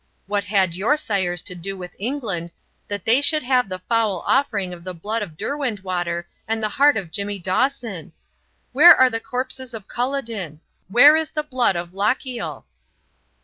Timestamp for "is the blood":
11.15-11.75